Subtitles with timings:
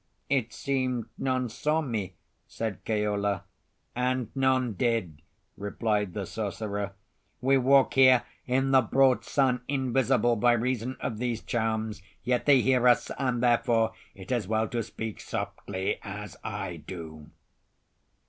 [0.31, 2.15] "It seemed none saw me,"
[2.47, 3.43] said Keola.
[3.95, 5.21] "And none did,"
[5.55, 6.93] replied the sorcerer.
[7.39, 12.01] "We walk here in the broad sun invisible by reason of these charms.
[12.23, 17.29] Yet they hear us; and therefore it is well to speak softly, as I do."